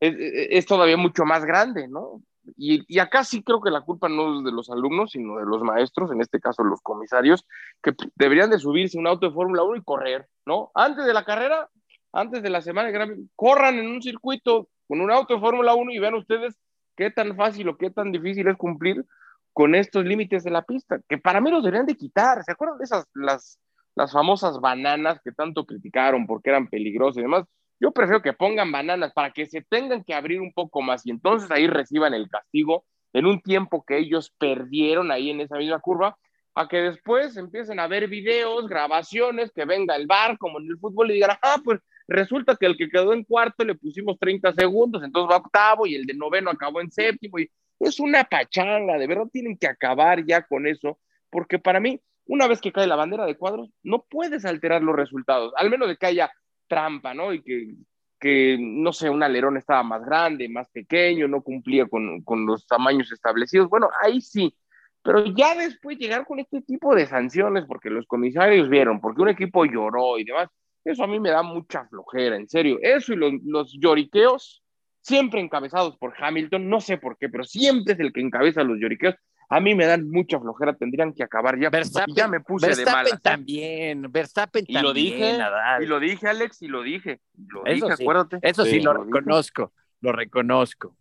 [0.01, 2.23] es, todavía mucho más grande, ¿no?
[2.57, 5.44] Y, y, acá sí creo que la culpa no es de los alumnos, sino de
[5.44, 7.44] los maestros, en este caso los comisarios,
[7.83, 10.71] que deberían de subirse un auto de Fórmula 1 y correr, ¿no?
[10.75, 11.68] Antes de la carrera,
[12.11, 12.90] antes de la semana
[13.37, 16.57] corran en un circuito con un auto de Fórmula 1 y vean ustedes
[16.98, 19.06] qué tan fácil o qué tan difícil es cumplir
[19.52, 22.42] con estos límites de la pista, que para mí los deberían de quitar.
[22.42, 23.61] ¿Se acuerdan de esas, las,
[23.94, 27.44] las famosas bananas que tanto criticaron porque eran peligrosas y demás?
[27.80, 31.11] Yo prefiero que pongan bananas para que se tengan que abrir un poco más y
[31.11, 35.78] entonces ahí reciban el castigo en un tiempo que ellos perdieron ahí en esa misma
[35.78, 36.18] curva,
[36.56, 40.78] a que después empiecen a ver videos, grabaciones, que venga el bar como en el
[40.78, 41.78] fútbol y digan, ah, pues
[42.09, 45.94] resulta que el que quedó en cuarto le pusimos 30 segundos, entonces va octavo y
[45.94, 50.25] el de noveno acabó en séptimo y es una pachanga, de verdad tienen que acabar
[50.25, 50.99] ya con eso,
[51.31, 54.97] porque para mí, una vez que cae la bandera de cuadros, no puedes alterar los
[54.97, 56.33] resultados, al menos de que haya
[56.66, 57.33] trampa, ¿no?
[57.33, 57.75] Y que,
[58.18, 62.66] que no sé, un alerón estaba más grande, más pequeño, no cumplía con, con los
[62.66, 63.68] tamaños establecidos.
[63.71, 64.55] Bueno, ahí sí,
[65.03, 69.29] pero ya después llegar con este tipo de sanciones, porque los comisarios vieron, porque un
[69.29, 70.49] equipo lloró y demás,
[70.90, 72.79] eso a mí me da mucha flojera, en serio.
[72.83, 74.62] Eso y los, los lloriqueos,
[75.01, 78.79] siempre encabezados por Hamilton, no sé por qué, pero siempre es el que encabeza los
[78.79, 79.14] lloriqueos
[79.51, 81.70] a mí me dan mucha flojera, tendrían que acabar ya.
[81.70, 83.14] Verstappen, ya me puse de malas.
[83.14, 83.18] ¿eh?
[83.22, 85.38] también, Verstappen y Lo dije,
[85.81, 87.20] Y lo dije, Alex, y lo dije.
[87.35, 88.38] Lo eso dije, sí, acuérdate.
[88.42, 90.96] Eso sí, lo, reconozco, lo reconozco.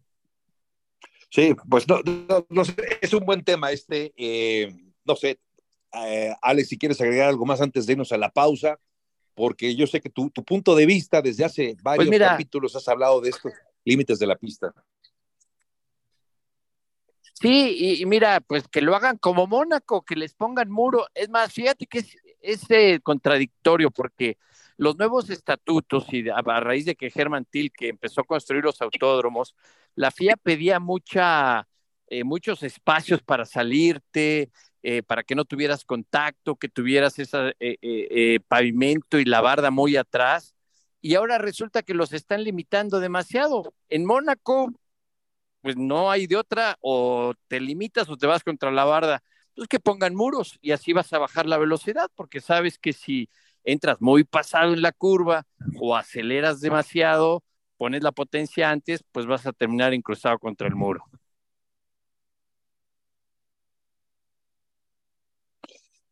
[1.29, 1.99] Sí, pues no,
[2.49, 4.13] no, sé, es un buen tema este.
[4.15, 4.73] Eh,
[5.03, 5.39] no sé,
[6.05, 8.79] eh, Alex, si quieres agregar algo más antes de irnos a la pausa,
[9.37, 12.87] porque yo sé que tu, tu punto de vista desde hace pues varios capítulos has
[12.87, 13.53] hablado de estos
[13.85, 14.73] límites de la pista.
[17.39, 21.05] Sí, y, mira, pues que lo hagan como Mónaco, que les pongan muro.
[21.13, 24.39] Es más, fíjate que es, es eh, contradictorio porque
[24.75, 28.81] los nuevos estatutos y a, raíz de que Germán Til, que empezó a construir los
[28.81, 29.53] autódromos,
[29.93, 31.67] la FIA pedía mucha,
[32.07, 34.49] eh, muchos espacios para salirte,
[34.83, 37.53] eh, para que no tuvieras contacto, que tuvieras ese
[38.47, 40.55] pavimento y la barda muy atrás.
[41.01, 43.73] Y ahora resulta que los están limitando demasiado.
[43.89, 44.71] En Mónaco
[45.61, 49.21] pues no hay de otra, o te limitas o te vas contra la barda.
[49.53, 53.29] Pues que pongan muros y así vas a bajar la velocidad, porque sabes que si
[53.63, 55.45] entras muy pasado en la curva
[55.79, 57.43] o aceleras demasiado,
[57.75, 61.03] pones la potencia antes, pues vas a terminar incrustado contra el muro.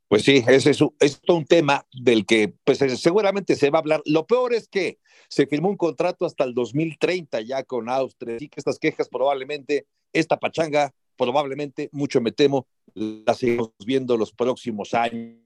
[0.08, 0.82] Pues sí, ese es,
[1.28, 4.02] un tema del que pues seguramente se va a hablar.
[4.06, 8.48] Lo peor es que se firmó un contrato hasta el 2030 ya con Austria, así
[8.48, 14.94] que estas quejas probablemente, esta pachanga, probablemente, mucho me temo, la seguimos viendo los próximos
[14.94, 15.40] años.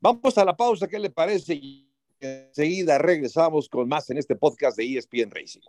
[0.00, 1.54] Vamos a la pausa, ¿qué le parece?
[1.54, 5.60] Y enseguida regresamos con más en este podcast de ESPN Racing.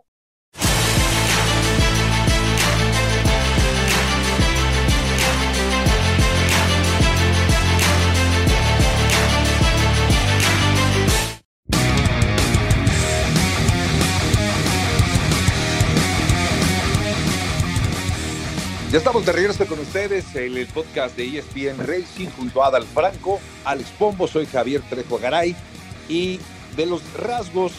[18.90, 22.84] Ya estamos de regreso con ustedes en el podcast de ESPN Racing junto a Adal
[22.84, 25.54] Franco, Alex Pombo, soy Javier Trejo Garay
[26.08, 26.40] y
[26.74, 27.74] de los rasgos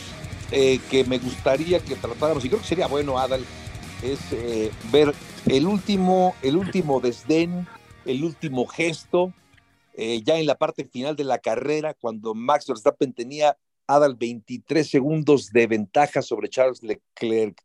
[0.51, 3.43] eh, que me gustaría que tratáramos, y creo que sería bueno, Adal,
[4.03, 5.15] es eh, ver
[5.47, 7.67] el último, el último desdén,
[8.05, 9.33] el último gesto,
[9.95, 14.87] eh, ya en la parte final de la carrera, cuando Max Verstappen tenía Adal 23
[14.87, 17.59] segundos de ventaja sobre Charles Leclerc.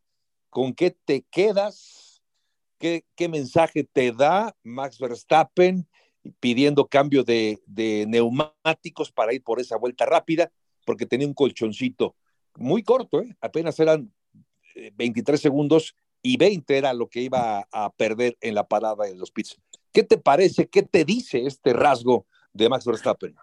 [0.48, 2.03] ¿Con qué te quedas?
[3.16, 5.88] ¿Qué, mensaje te da Max Verstappen
[6.38, 7.58] pidiendo cambio de,
[8.06, 10.52] neumáticos para ir por esa vuelta rápida?
[10.84, 12.14] Porque tenía un colchoncito
[12.56, 13.34] muy corto, ¿eh?
[13.40, 14.12] apenas eran
[14.96, 19.14] 23 eh, segundos y 20 era lo que iba a perder en la parada de
[19.14, 19.56] los pits.
[19.90, 20.68] ¿Qué te parece?
[20.68, 23.34] ¿Qué te dice este rasgo de Max Verstappen?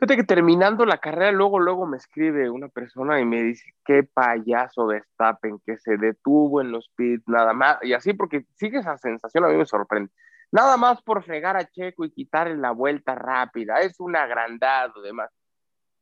[0.00, 4.02] Fíjate que terminando la carrera, luego, luego me escribe una persona y me dice, qué
[4.02, 8.96] payaso Verstappen, que se detuvo en los pits, nada más, y así porque sigue esa
[8.96, 10.10] sensación, a mí me sorprende.
[10.52, 15.30] Nada más por fregar a Checo y quitarle la vuelta rápida, es un agrandado, demás.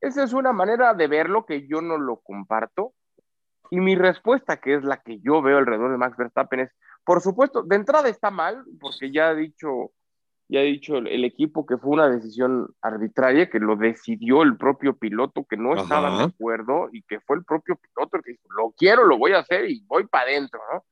[0.01, 2.93] Esa es una manera de verlo que yo no lo comparto.
[3.69, 6.73] Y mi respuesta, que es la que yo veo alrededor de Max Verstappen, es,
[7.05, 9.91] por supuesto, de entrada está mal, porque ya ha dicho
[10.49, 14.97] ya ha dicho el, equipo que fue una decisión arbitraria, que lo decidió el propio
[14.97, 18.49] piloto, que no estaba de acuerdo y que fue el propio piloto el que dijo,
[18.57, 20.85] lo quiero, lo voy a hacer y voy para adentro, ¿no?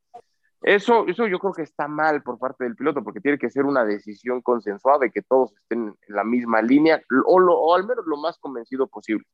[0.63, 3.65] Eso, eso yo creo que está mal por parte del piloto, porque tiene que ser
[3.65, 8.05] una decisión consensuada y que todos estén en la misma línea, o, o al menos
[8.07, 9.25] lo más convencido posible.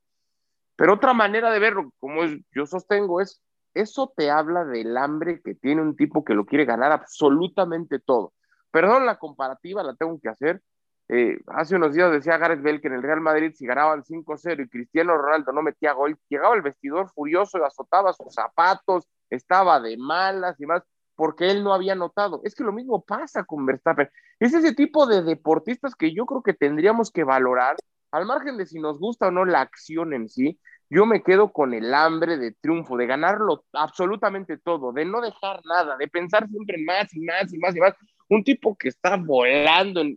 [0.76, 2.22] Pero otra manera de verlo, como
[2.54, 3.40] yo sostengo, es,
[3.74, 8.32] eso te habla del hambre que tiene un tipo que lo quiere ganar absolutamente todo
[8.72, 10.62] Perdón la comparativa, la tengo que hacer.
[11.08, 14.64] Eh, hace unos días decía Gareth Bell que en el Real Madrid si ganaban 5-0
[14.64, 19.78] y Cristiano Ronaldo no metía gol, llegaba el vestidor furioso y azotaba sus zapatos, estaba
[19.80, 20.82] de malas y más,
[21.14, 22.40] porque él no había notado.
[22.44, 24.08] Es que lo mismo pasa con Verstappen.
[24.40, 27.76] Es ese tipo de deportistas que yo creo que tendríamos que valorar,
[28.10, 30.58] al margen de si nos gusta o no la acción en sí,
[30.90, 35.60] yo me quedo con el hambre de triunfo, de ganarlo absolutamente todo, de no dejar
[35.64, 37.94] nada, de pensar siempre más y más y más y más
[38.34, 40.16] un tipo que está volando en,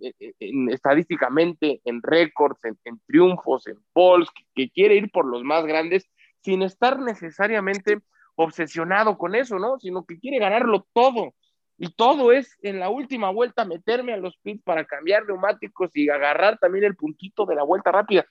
[0.70, 6.10] estadísticamente en récords, en, triunfos, en polls, que, quiere ir por los más grandes
[6.42, 8.00] sin estar necesariamente
[8.36, 9.78] obsesionado con eso, ¿no?
[9.80, 11.34] Sino que quiere ganarlo todo.
[11.78, 16.08] Y todo es en la última vuelta meterme a los pits para cambiar neumáticos y
[16.08, 18.26] agarrar también el puntito de la vuelta rápida.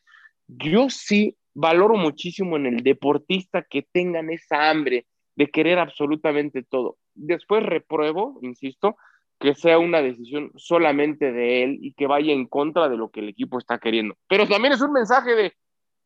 [0.47, 6.97] Yo sí valoro muchísimo en el deportista que tengan esa hambre de querer absolutamente todo.
[7.13, 8.97] Después repruebo, insisto,
[9.39, 13.21] que sea una decisión solamente de él y que vaya en contra de lo que
[13.21, 14.17] el equipo está queriendo.
[14.29, 15.53] Pero también es un mensaje de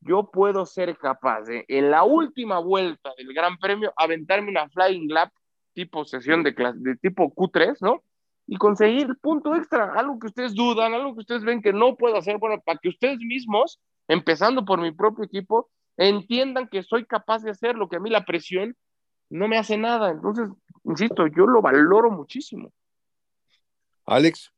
[0.00, 5.08] yo puedo ser capaz de en la última vuelta del Gran Premio aventarme una flying
[5.08, 5.32] lap
[5.74, 8.02] tipo sesión de, de tipo Q3, ¿no?
[8.46, 12.16] Y conseguir punto extra, algo que ustedes dudan, algo que ustedes ven que no puedo
[12.16, 17.42] hacer, bueno, para que ustedes mismos, empezando por mi propio equipo, entiendan que soy capaz
[17.42, 18.74] de hacer lo que a mí la presión
[19.30, 20.10] no me hace nada.
[20.10, 20.48] Entonces,
[20.84, 22.72] insisto, yo lo valoro muchísimo.
[24.08, 24.52] Alex.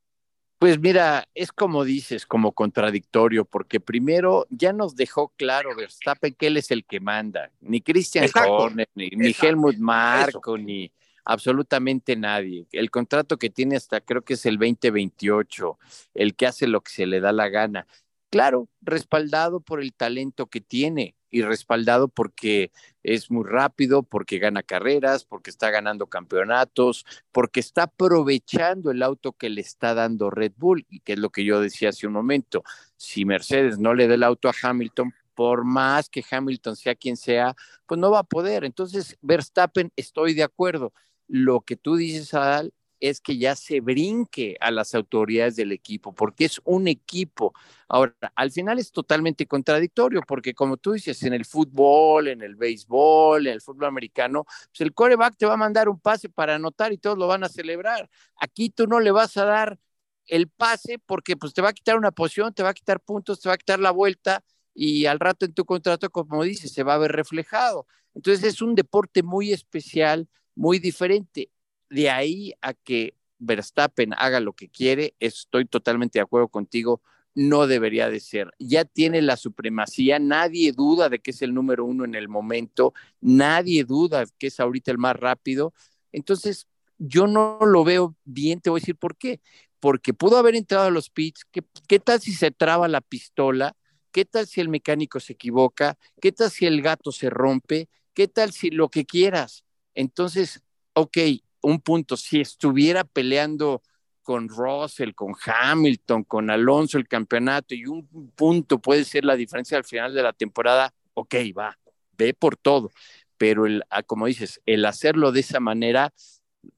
[0.59, 6.49] Pues mira, es como dices, como contradictorio, porque primero ya nos dejó claro Verstappen que
[6.49, 10.93] él es el que manda, ni Christian Horner, ni, Helmut Marko, ni
[11.25, 12.67] absolutamente nadie.
[12.73, 15.79] El contrato que tiene hasta creo que es el 2028,
[16.13, 17.87] el que hace lo que se le da la gana.
[18.29, 24.63] Claro, respaldado por el talento que tiene, y respaldado porque es muy rápido, porque gana
[24.63, 30.53] carreras, porque está ganando campeonatos, porque está aprovechando el auto que le está dando Red
[30.57, 32.63] Bull, y que es lo que yo decía hace un momento.
[32.97, 37.17] Si Mercedes no le da el auto a Hamilton, por más que Hamilton sea quien
[37.17, 37.55] sea,
[37.87, 38.65] pues no va a poder.
[38.65, 40.93] Entonces, Verstappen, estoy de acuerdo.
[41.29, 46.15] Lo que tú dices, Adal, es que ya se brinque a las autoridades del equipo,
[46.15, 47.55] porque es un equipo.
[47.89, 52.57] Ahora, al final es totalmente contradictorio, porque como tú dices, en el fútbol, en el
[52.57, 56.55] béisbol, en el fútbol americano, pues el coreback te va a mandar un pase para
[56.57, 58.09] anotar y todos lo van a celebrar.
[58.37, 59.79] Aquí tú no le vas a dar
[60.27, 63.41] el pase porque pues te va a quitar una posición, te va a quitar puntos,
[63.41, 66.83] te va a quitar la vuelta y al rato en tu contrato, como dices, se
[66.83, 67.87] va a ver reflejado.
[68.15, 71.51] Entonces es un deporte muy especial, muy diferente
[71.91, 77.03] de ahí a que Verstappen haga lo que quiere, estoy totalmente de acuerdo contigo,
[77.35, 78.53] no debería de ser.
[78.59, 82.95] Ya tiene la supremacía, nadie duda de que es el número uno en el momento,
[83.21, 85.73] nadie duda que es ahorita el más rápido.
[86.13, 86.67] Entonces,
[86.99, 89.41] yo no lo veo bien, te voy a decir por qué.
[89.81, 93.75] Porque pudo haber entrado a los pits, ¿qué, qué tal si se traba la pistola?
[94.13, 95.97] ¿Qué tal si el mecánico se equivoca?
[96.21, 97.89] ¿Qué tal si el gato se rompe?
[98.13, 99.65] ¿Qué tal si lo que quieras?
[99.95, 101.17] Entonces, ok,
[101.63, 103.83] un punto, si estuviera peleando
[104.23, 109.77] con Russell, con Hamilton, con Alonso el campeonato y un punto puede ser la diferencia
[109.77, 111.77] al final de la temporada, ok, va,
[112.17, 112.91] ve por todo.
[113.37, 116.13] Pero el, ah, como dices, el hacerlo de esa manera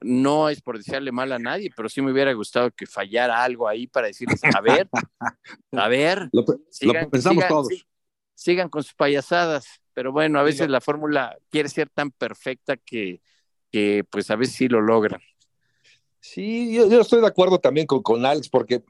[0.00, 3.68] no es por desearle mal a nadie, pero sí me hubiera gustado que fallara algo
[3.68, 4.88] ahí para decirles, a ver,
[5.72, 6.44] a ver, lo,
[7.10, 7.68] pensamos todos.
[8.34, 13.20] Sigan con sus payasadas, pero bueno, a veces la fórmula quiere ser tan perfecta que,
[13.72, 15.20] que pues a veces sí lo logran.
[16.20, 18.82] Sí, yo, estoy de acuerdo también con, con Alex, porque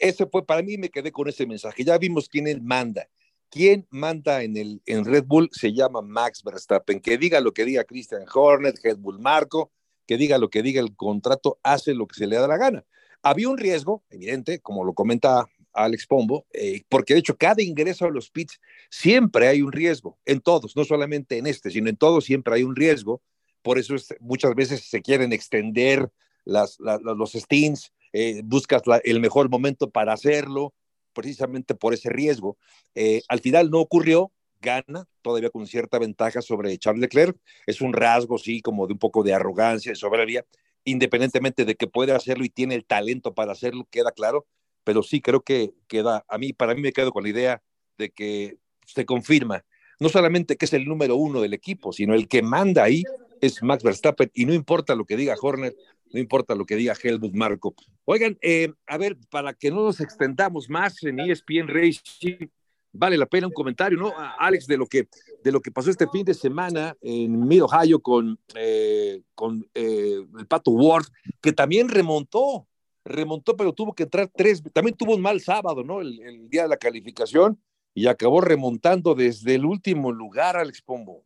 [0.00, 1.84] ese fue, para mí me quedé con ese mensaje.
[1.84, 3.08] Ya vimos quién manda.
[3.50, 5.48] ¿Quién manda en, el, en Red Bull?
[5.52, 7.00] Se llama Max Verstappen.
[7.00, 9.70] Que diga lo que diga Christian Hornet, Red Bull Marco,
[10.06, 12.84] que diga lo que diga el contrato, hace lo que se le da la gana.
[13.22, 18.06] Había un riesgo, evidente, como lo comenta Alex Pombo, eh, porque de hecho cada ingreso
[18.06, 21.96] a los pits siempre hay un riesgo, en todos, no solamente en este, sino en
[21.96, 23.22] todos siempre hay un riesgo.
[23.62, 26.10] Por eso muchas veces se quieren extender
[26.44, 30.74] los stints, eh, buscas el mejor momento para hacerlo,
[31.12, 32.56] precisamente por ese riesgo.
[32.94, 37.36] Eh, al final no ocurrió, gana, todavía con cierta ventaja sobre Charles Leclerc.
[37.66, 40.44] Es un rasgo, sí, como de un poco de arrogancia, de soberbia,
[40.84, 44.46] independientemente de que puede hacerlo y tiene el talento para hacerlo, queda claro,
[44.84, 47.62] pero sí creo que queda, a mí, para mí me quedo con la idea
[47.98, 49.64] de que se confirma,
[49.98, 53.04] no solamente que es el número uno del equipo, sino el que manda ahí
[53.40, 55.74] es Max Verstappen y no importa lo que diga Horner,
[56.12, 57.74] no importa lo que diga Helmut Marco.
[58.04, 62.48] Oigan, eh, a ver, para que no nos extendamos más en ESPN Racing,
[62.92, 64.12] vale la pena un comentario, ¿no?
[64.38, 65.08] Alex, de lo que,
[65.42, 70.24] de lo que pasó este fin de semana en Mid Ohio con, eh, con eh,
[70.38, 71.06] el Pato Ward,
[71.40, 72.66] que también remontó,
[73.04, 76.00] remontó, pero tuvo que entrar tres, también tuvo un mal sábado, ¿no?
[76.00, 77.60] El, día de la calificación
[77.94, 81.24] y acabó remontando desde el último lugar, Alex Pombo.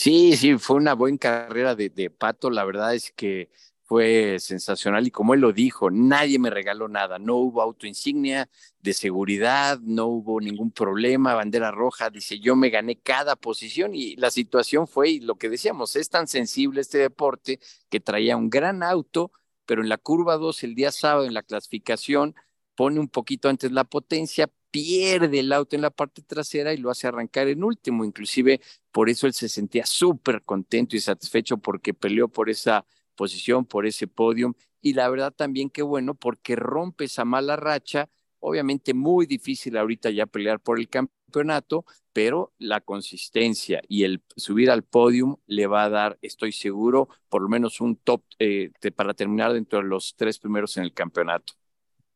[0.00, 3.50] Sí, sí, fue una buena carrera de, de Pato, la verdad es que
[3.82, 8.48] fue sensacional y como él lo dijo, nadie me regaló nada, no hubo auto insignia
[8.80, 14.14] de seguridad, no hubo ningún problema, bandera roja, dice yo me gané cada posición y
[14.14, 17.58] la situación fue lo que decíamos, es tan sensible este deporte
[17.88, 19.32] que traía un gran auto,
[19.66, 22.36] pero en la curva 2 el día sábado en la clasificación
[22.76, 26.90] pone un poquito antes la potencia, pierde el auto en la parte trasera y lo
[26.90, 31.94] hace arrancar en último, inclusive por eso él se sentía súper contento y satisfecho porque
[31.94, 34.54] peleó por esa posición, por ese podium.
[34.80, 38.08] Y la verdad también qué bueno porque rompe esa mala racha.
[38.40, 44.70] Obviamente muy difícil ahorita ya pelear por el campeonato, pero la consistencia y el subir
[44.70, 49.14] al podium le va a dar, estoy seguro, por lo menos un top eh, para
[49.14, 51.57] terminar dentro de los tres primeros en el campeonato.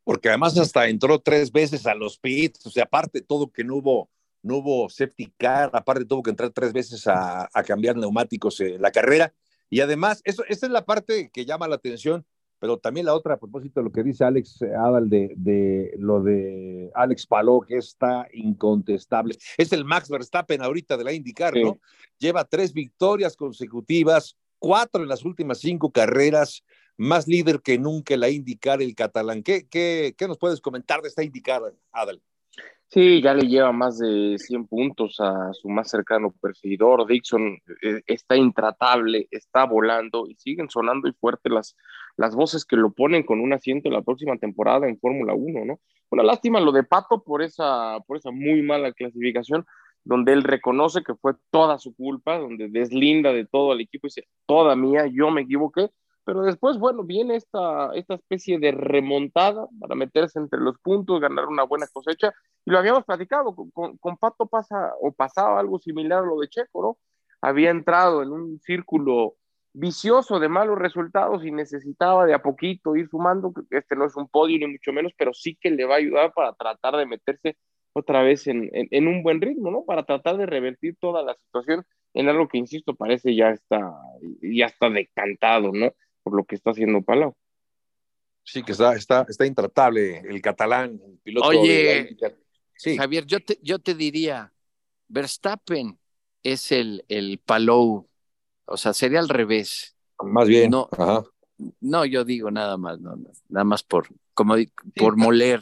[0.04, 3.64] Porque además hasta entró tres veces a los pits, o sea, aparte de todo que
[3.64, 4.10] no hubo,
[4.42, 8.82] no hubo safety car, aparte tuvo que entrar tres veces a, a cambiar neumáticos en
[8.82, 9.32] la carrera
[9.72, 12.26] y además, eso, esa es la parte que llama la atención,
[12.58, 16.22] pero también la otra, a propósito de lo que dice Alex Adal de, de lo
[16.22, 19.34] de Alex Paló, que está incontestable.
[19.56, 21.80] Es el Max Verstappen ahorita de la IndyCar, ¿no?
[22.18, 26.62] Lleva tres victorias consecutivas, cuatro en las últimas cinco carreras,
[27.02, 29.42] más líder que nunca la IndyCar, el catalán.
[29.42, 32.22] ¿Qué, qué, qué nos puedes comentar de esta IndyCar, Adal?
[32.86, 37.06] Sí, ya le lleva más de 100 puntos a su más cercano perseguidor.
[37.06, 41.74] Dixon eh, está intratable, está volando y siguen sonando y fuerte las,
[42.16, 45.64] las voces que lo ponen con un asiento en la próxima temporada en Fórmula 1,
[45.64, 45.80] ¿no?
[46.10, 49.64] Una lástima lo de Pato por esa, por esa muy mala clasificación,
[50.04, 54.10] donde él reconoce que fue toda su culpa, donde deslinda de todo el equipo y
[54.10, 55.88] dice, toda mía, yo me equivoqué
[56.24, 61.46] pero después, bueno, viene esta, esta especie de remontada para meterse entre los puntos, ganar
[61.46, 62.32] una buena cosecha,
[62.64, 66.48] y lo habíamos platicado, con, con Pato pasa o pasaba algo similar a lo de
[66.48, 66.98] Checo, ¿no?
[67.40, 69.36] Había entrado en un círculo
[69.74, 74.28] vicioso de malos resultados y necesitaba de a poquito ir sumando, este no es un
[74.28, 77.56] podio ni mucho menos, pero sí que le va a ayudar para tratar de meterse
[77.94, 79.84] otra vez en, en, un buen ritmo, ¿no?
[79.84, 83.92] Para tratar de revertir toda la situación en algo que, insisto, parece ya está,
[84.40, 85.92] ya está decantado, ¿no?
[86.22, 87.34] Por lo que está haciendo Palau.
[88.44, 91.48] Sí, que está, está, está intratable el catalán, el piloto.
[91.48, 92.16] Oye,
[92.96, 94.52] Javier, yo te, yo te diría,
[95.08, 95.98] Verstappen
[96.42, 98.08] es el, el Palou,
[98.64, 99.96] o sea, sería al revés.
[100.20, 100.70] Más bien.
[100.70, 100.88] No,
[101.80, 103.16] no yo digo nada más, no,
[103.48, 104.56] nada más por, como,
[104.96, 105.60] por moler.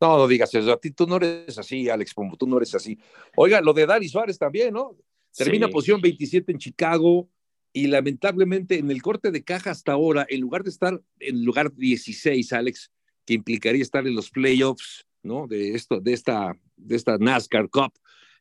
[0.00, 2.74] No, no digas eso, a ti tú no eres así, Alex Pombo, tú no eres
[2.74, 2.98] así.
[3.36, 4.96] Oiga, lo de Dani Suárez también, ¿no?
[5.36, 7.28] Termina posición 27 en Chicago,
[7.76, 11.74] y lamentablemente en el corte de caja hasta ahora, en lugar de estar en lugar
[11.74, 12.92] 16, Alex,
[13.26, 15.48] que implicaría estar en los playoffs, ¿no?
[15.48, 17.92] De esto, de esta, de esta NASCAR Cup,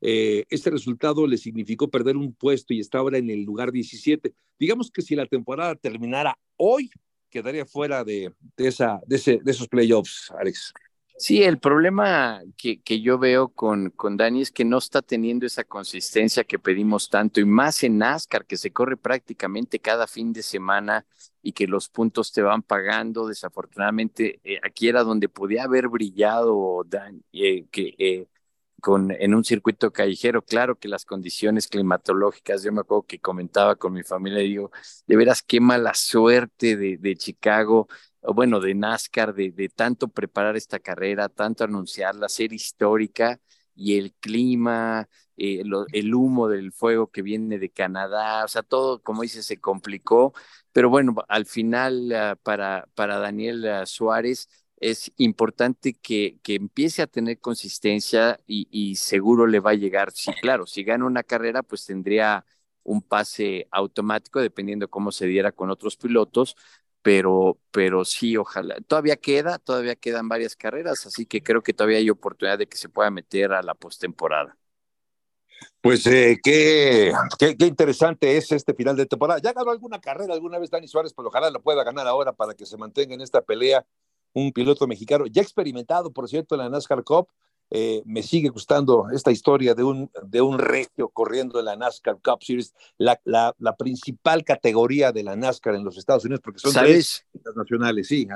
[0.01, 4.35] eh, este resultado le significó perder un puesto y está ahora en el lugar 17.
[4.59, 6.91] Digamos que si la temporada terminara hoy,
[7.31, 10.73] quedaría fuera de, de, esa, de, ese, de esos playoffs, Alex.
[11.15, 15.45] Sí, el problema que, que yo veo con, con, Dani es que no está teniendo
[15.45, 20.33] esa consistencia que pedimos tanto, y más en NASCAR, que se corre prácticamente cada fin
[20.33, 21.05] de semana
[21.41, 23.27] y que los puntos te van pagando.
[23.27, 28.27] Desafortunadamente, eh, aquí era donde podía haber brillado Dani, eh, eh,
[29.19, 30.41] en un circuito callejero.
[30.43, 34.71] Claro que las condiciones climatológicas, yo me acuerdo que comentaba con mi familia, digo,
[35.07, 37.87] de veras qué mala suerte de, de Chicago
[38.33, 43.39] bueno, de NASCAR, de, de tanto preparar esta carrera, tanto anunciarla, ser histórica
[43.75, 45.63] y el clima, eh,
[45.93, 50.33] el humo del fuego que viene de Canadá, o sea, todo, como dice, se complicó,
[50.71, 54.47] pero bueno, al final ah, para, para Daniel ah, Suárez,
[54.77, 60.11] es importante que, que empiece a tener consistencia y, y, seguro le va a llegar.
[60.11, 62.45] Sí, claro, si gana una carrera, pues tendría
[62.83, 66.55] un pase automático, dependiendo cómo se diera con otros pilotos,
[67.03, 68.77] pero, pero sí, ojalá.
[68.87, 72.77] Todavía queda, todavía quedan varias carreras, así que creo que todavía hay oportunidad de que
[72.77, 74.57] se pueda meter a la postemporada.
[75.81, 79.39] Pues eh, qué, qué, qué, interesante es este final de temporada.
[79.43, 82.53] Ya ganó alguna carrera alguna vez Dani Suárez, pero ojalá la pueda ganar ahora para
[82.53, 83.85] que se mantenga en esta pelea
[84.33, 87.27] un piloto mexicano, ya experimentado, por cierto, en la NASCAR Cup.
[87.75, 92.19] Eh, me sigue gustando esta historia de un, de un regio corriendo en la NASCAR
[92.21, 96.59] Cup Series, la, la, la principal categoría de la NASCAR en los Estados Unidos, porque
[96.59, 97.25] son ¿Sabes?
[97.31, 98.27] tres nacionales, sí.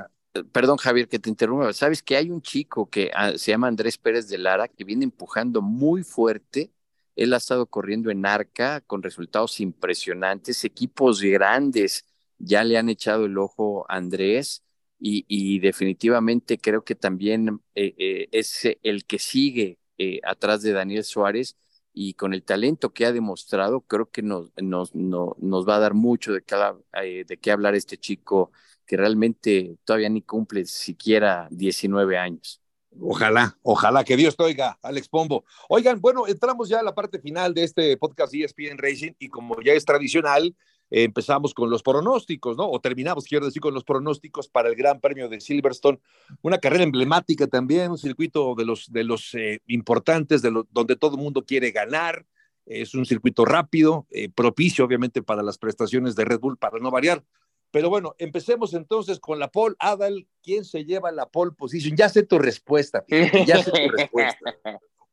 [0.51, 1.71] Perdón, Javier, que te interrumpa.
[1.73, 5.03] Sabes que hay un chico que ah, se llama Andrés Pérez de Lara que viene
[5.03, 6.71] empujando muy fuerte
[7.17, 12.05] él ha estado corriendo en arca con resultados impresionantes, equipos grandes
[12.37, 14.63] ya le han echado el ojo a Andrés
[14.99, 21.03] y, definitivamente creo que también eh, eh, es el que sigue eh, atrás de Daniel
[21.03, 21.57] Suárez
[21.93, 25.93] y con el talento que ha demostrado, creo que nos, nos, nos va a dar
[25.93, 28.51] mucho de, cada, de qué hablar este chico
[28.85, 32.61] que realmente todavía ni cumple siquiera 19 años.
[32.99, 35.45] Ojalá, ojalá que Dios te oiga, Alex Pombo.
[35.69, 39.59] Oigan, bueno, entramos ya a la parte final de este podcast ESPN Racing y como
[39.61, 40.55] ya es tradicional,
[40.89, 42.69] empezamos con los pronósticos, ¿no?
[42.69, 45.99] O terminamos, quiero decir, con los pronósticos para el Gran Premio de Silverstone,
[46.41, 50.95] una carrera emblemática también, un circuito de los, de los eh, importantes, de lo, donde
[50.95, 52.25] todo el mundo quiere ganar.
[52.65, 56.91] Es un circuito rápido, eh, propicio obviamente para las prestaciones de Red Bull, para no
[56.91, 57.23] variar.
[57.71, 59.75] Pero bueno, empecemos entonces con la pole.
[59.79, 61.95] Adal, ¿quién se lleva la pole position?
[61.95, 63.05] Ya sé tu respuesta,
[63.45, 64.39] ya sé tu respuesta.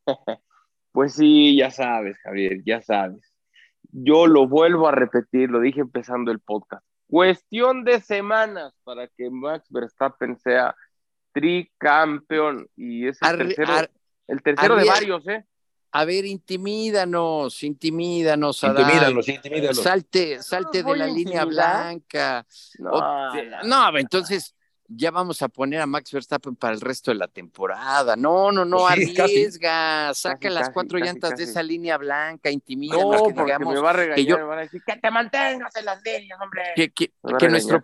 [0.95, 3.34] Pues sí, ya sabes, Javier, ya sabes.
[3.97, 6.84] Yo lo vuelvo a repetir, lo dije empezando el podcast.
[7.07, 10.74] Cuestión de semanas para que Max Verstappen sea
[11.32, 13.72] tricampeón y es el tercero,
[14.26, 15.45] el tercero de varios, ¿eh?
[15.92, 18.64] A ver, intimídanos, intimídanos.
[18.64, 19.80] Intimídanos, intimídanos.
[19.80, 22.45] Salte, salte de la línea blanca.
[22.80, 23.32] No,
[23.62, 24.57] no, entonces
[24.89, 28.16] ya vamos a poner a Max Verstappen para el resto de la temporada.
[28.16, 32.97] No, no, no, arriesga, saca las cuatro llantas de esa línea blanca, intimida.
[32.97, 35.11] No, que digamos, me va a regañar, que yo, me va a decir que te
[35.11, 36.62] mantengas en las líneas, hombre.
[36.76, 37.80] Que, que, que nuestro,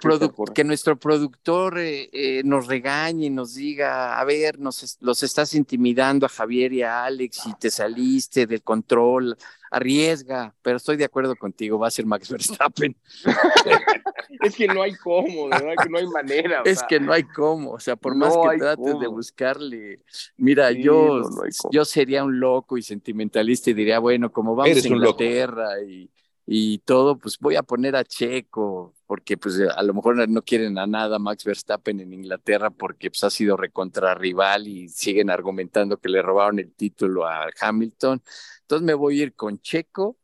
[0.55, 5.55] que nuestro productor eh, eh, nos regañe y nos diga, a ver, nos, los estás
[5.55, 9.37] intimidando a Javier y a Alex y te saliste del control,
[9.71, 12.97] arriesga, pero estoy de acuerdo contigo, va a ser Max Verstappen.
[14.29, 15.75] es que no hay cómo, ¿verdad?
[15.83, 16.63] Que no hay manera.
[16.65, 20.03] Es que no hay cómo, o sea, por más que trates de buscarle,
[20.37, 21.23] mira, yo,
[21.71, 26.11] yo sería un loco y sentimentalista y diría, bueno, como vamos a Inglaterra y,
[26.47, 30.79] y todo, pues voy a poner a Checo, porque pues a lo mejor no quieren
[30.79, 35.97] a nada Max Verstappen en Inglaterra porque pues ha sido recontra rival y siguen argumentando
[35.99, 38.23] que le robaron el título a Hamilton.
[38.63, 40.17] Entonces me voy a ir con Checo,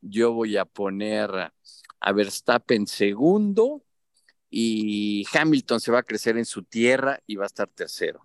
[0.00, 1.30] yo voy a poner
[2.00, 3.82] a Verstappen segundo
[4.50, 8.20] y Hamilton se va a crecer en su tierra y va a estar tercero.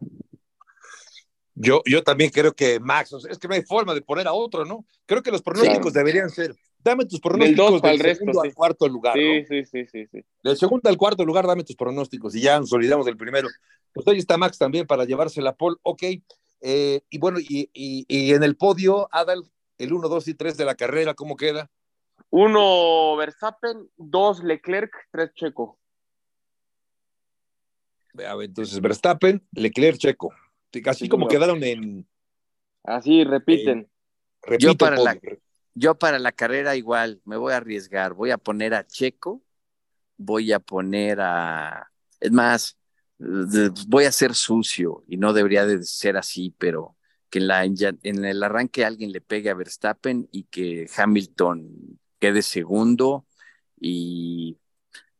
[1.53, 4.65] Yo, yo también creo que Max, es que no hay forma de poner a otro,
[4.65, 4.85] ¿no?
[5.05, 9.15] Creo que los pronósticos deberían ser, dame tus pronósticos del, del segundo al cuarto lugar.
[9.15, 10.25] Sí, sí, sí, sí, sí.
[10.43, 13.47] Del segundo al cuarto lugar, dame tus pronósticos y ya nos olvidamos del primero.
[13.93, 16.03] Pues ahí está Max también para llevarse la pole, ok.
[16.61, 19.43] Eh, y bueno, y, y, y, en el podio, Adal,
[19.77, 21.69] el 1, 2 y 3 de la carrera, ¿cómo queda?
[22.37, 25.79] Uno Verstappen, dos Leclerc, tres Checo.
[28.13, 30.33] Entonces, Verstappen, Leclerc, Checo.
[30.85, 32.05] Así como quedaron en.
[32.83, 33.89] Así, repiten.
[34.47, 35.17] Eh, yo, para la,
[35.75, 38.13] yo para la carrera igual, me voy a arriesgar.
[38.13, 39.41] Voy a poner a Checo,
[40.17, 41.89] voy a poner a.
[42.19, 42.77] Es más,
[43.87, 46.97] voy a ser sucio y no debería de ser así, pero
[47.29, 52.41] que en, la, en el arranque alguien le pegue a Verstappen y que Hamilton quede
[52.41, 53.25] segundo
[53.79, 54.57] y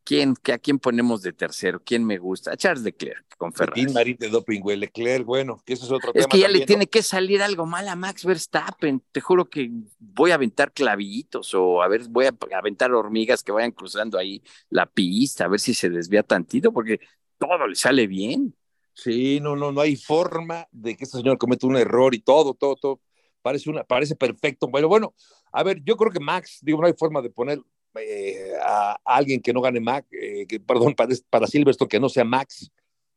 [0.06, 1.82] ¿Quién, ¿A quién ponemos de tercero?
[1.84, 2.52] ¿Quién me gusta?
[2.52, 3.88] A Charles Leclerc con Ferrari.
[3.88, 4.78] Marín de doping, güey.
[4.78, 6.28] Leclerc, bueno, que eso es otro es tema.
[6.30, 9.02] que ya también, le tiene que salir algo mal a Max Verstappen.
[9.12, 13.52] Te juro que voy a aventar clavitos o a ver, voy a aventar hormigas que
[13.52, 17.00] vayan cruzando ahí la pista, a ver si se desvía tantito, porque
[17.40, 18.56] todo le sale bien.
[18.94, 22.54] Sí, no, no, no hay forma de que este señor cometa un error y todo,
[22.54, 23.02] todo, todo.
[23.46, 24.68] Parece, una, parece perfecto.
[24.68, 25.14] Bueno, bueno,
[25.52, 27.62] a ver, yo creo que Max, digo, no hay forma de poner
[28.02, 32.10] eh, a, alguien que no gane Max, eh, que, perdón, para, para Silverstone que no
[32.10, 32.72] sea Max.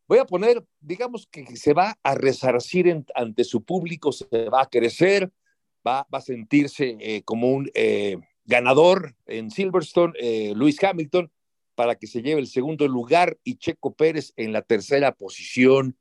[0.07, 4.61] Voy a poner, digamos que se va a resarcir en, ante su público, se va
[4.61, 5.33] a crecer,
[5.87, 11.33] va, va a sentirse eh, como un eh, ganador en Silverstone, eh, Luis Hamilton,
[11.74, 15.97] para que se lleve el segundo lugar y Checo Pérez en la tercera posición.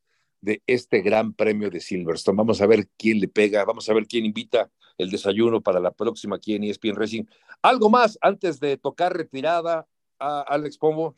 [0.48, 2.38] De este gran premio de Silverstone.
[2.38, 5.92] Vamos a ver quién le pega, vamos a ver quién invita el desayuno para la
[5.92, 7.26] próxima aquí en ESPN Racing.
[7.62, 9.86] ¿Algo más antes de tocar retirada
[10.20, 11.16] a Alex Pombo?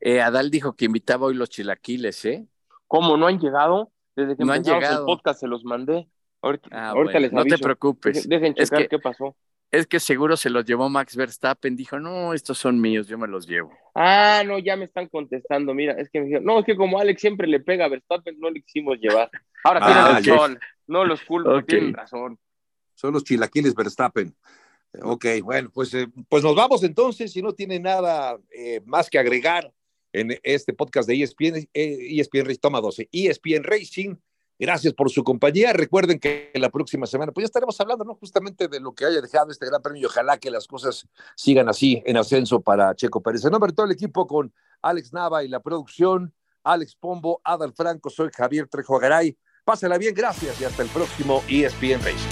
[0.00, 2.46] Eh, Adal dijo que invitaba hoy los chilaquiles, ¿eh?
[2.86, 3.90] ¿Cómo no han llegado?
[4.14, 5.00] Desde que no han llegado.
[5.00, 6.08] el podcast se los mandé.
[6.42, 8.28] Ahorita, Ah, ahorita bueno, les no te preocupes.
[8.28, 9.34] Dejen Es checar que- qué pasó.
[9.72, 11.74] Es que seguro se los llevó Max Verstappen.
[11.76, 13.72] Dijo, no, estos son míos, yo me los llevo.
[13.94, 15.72] Ah, no, ya me están contestando.
[15.72, 18.38] Mira, es que me dijeron, no, es que como Alex siempre le pega a Verstappen,
[18.38, 19.30] no le quisimos llevar.
[19.64, 20.60] Ahora Ah, tienen razón.
[20.86, 22.38] No los culpo, tienen razón.
[22.94, 24.28] Son los chilaquiles Verstappen.
[24.92, 27.32] Eh, Ok, bueno, pues, eh, pues nos vamos entonces.
[27.32, 29.72] Si no tiene nada eh, más que agregar
[30.12, 34.16] en este podcast de ESPN, eh, ESPN Racing, toma 12, ESPN Racing.
[34.62, 35.72] Gracias por su compañía.
[35.72, 38.14] Recuerden que la próxima semana, pues ya estaremos hablando, ¿no?
[38.14, 40.06] Justamente de lo que haya dejado este gran premio.
[40.06, 41.04] Ojalá que las cosas
[41.34, 43.44] sigan así en ascenso para Checo Pérez.
[43.44, 46.32] En nombre de todo el equipo con Alex Nava y la producción,
[46.62, 49.36] Alex Pombo, Adal Franco, soy Javier Trejo Garay.
[49.64, 52.30] Pásela bien, gracias y hasta el próximo ESPN Racing.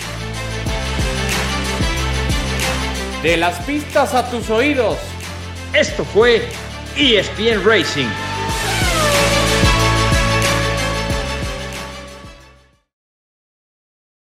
[3.25, 4.99] De las pistas a tus oídos.
[5.75, 6.49] Esto fue
[6.97, 8.30] ESPN Racing.